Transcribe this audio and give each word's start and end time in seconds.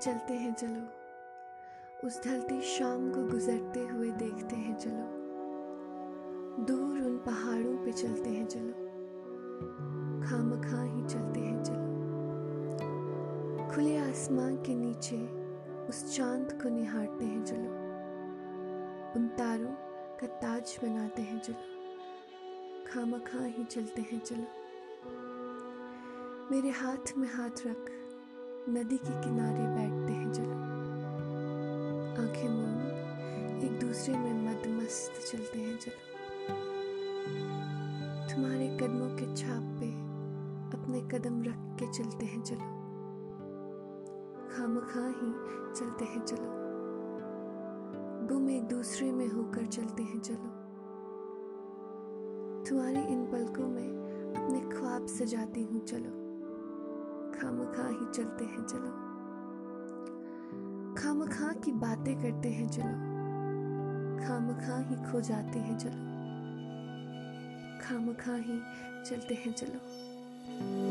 चलते 0.00 0.34
हैं 0.34 0.54
चलो। 0.54 0.86
उस 2.06 2.24
ढलती 2.26 2.60
शाम 2.60 3.10
को 3.10 3.22
गुजरते 3.22 3.80
हुए 3.80 4.10
देखते 4.10 4.56
हैं 4.56 4.76
चलो। 4.78 5.06
दूर 6.64 7.00
उन 7.00 7.22
पहाड़ों 7.26 7.84
पे 7.84 7.92
चलते 7.92 8.30
हैं 8.30 8.46
चलो। 8.46 8.72
खाम 10.28 10.60
खा 10.60 10.82
ही 10.82 11.02
चलते 11.02 11.40
हैं 11.40 11.64
चलो। 11.64 12.00
खुले 13.74 13.98
आसमां 13.98 14.56
के 14.56 14.74
नीचे 14.74 15.26
उस 15.86 16.16
चाँद 16.16 16.62
को 16.62 16.68
निहारते 16.68 17.24
हैं 17.24 17.44
चलो। 17.44 17.70
उन 19.20 19.28
तारों 19.38 19.74
का 20.18 20.26
ताज 20.26 20.78
बनाते 20.84 21.22
हैं 21.22 21.40
चलो। 21.40 21.56
खाम 22.86 23.18
खा 23.18 23.44
ही 23.44 23.64
चलते 23.64 24.02
हैं 24.02 24.20
चलो। 24.20 24.44
मेरे 26.50 26.70
हाथ 26.70 27.18
में 27.18 27.28
हाथ 27.28 27.66
रख 27.66 27.99
नदी 28.70 28.96
के 28.96 29.22
किनारे 29.24 29.62
बैठते 29.62 30.12
हैं 30.12 30.32
चलो। 30.32 30.52
आँखें 32.22 32.48
मूंद 32.48 33.64
एक 33.64 33.80
दूसरे 33.80 34.18
में 34.18 34.32
मदमस्त 34.32 35.32
चलते 35.32 35.58
हैं 35.58 35.78
चलो। 35.78 35.94
तुम्हारे 38.28 38.68
कदमों 38.68 39.08
के 39.16 39.36
छाप 39.36 39.62
पे 39.62 39.86
अपने 40.78 41.00
कदम 41.00 41.42
रख 41.42 41.56
के 41.56 41.92
चलते 41.92 42.26
हैं 42.26 42.42
चलो। 42.42 42.58
खाम 44.48 44.80
खा 44.80 45.06
ही 45.06 45.32
चलते 45.74 46.04
हैं 46.04 46.24
चलो। 46.24 46.50
गुम 48.28 48.50
एक 48.50 48.62
दूसरे 48.62 49.12
में 49.12 49.28
होकर 49.28 49.66
चलते 49.66 50.02
हैं 50.02 50.20
चलो। 50.20 50.46
तुम्हारी 52.68 53.00
इन 53.00 53.26
पलकों 53.26 53.68
में 53.68 53.88
अपने 54.34 54.60
ख्वाब 54.60 55.06
सजाती 55.06 55.62
हूँ 55.62 55.84
चलो। 55.84 56.29
खाम 57.40 57.64
खा 57.64 57.88
ही 57.88 58.12
चलते 58.14 58.44
हैं, 58.44 58.66
चलो। 58.66 59.10
खाम 60.94 61.26
खा 61.26 61.52
की 61.52 61.72
बातें 61.72 62.22
करते 62.22 62.48
हैं, 62.48 62.68
चलो। 62.68 63.10
खाम 64.26 64.52
खा 64.52 64.78
ही 64.88 64.96
खो 64.96 65.20
जाते 65.20 65.58
हैं, 65.58 65.78
चलो। 65.78 66.10
खाम 67.80 68.14
खा 68.14 68.34
ही 68.34 68.60
चलते 69.04 69.34
हैं, 69.34 69.52
चलो। 69.52 70.89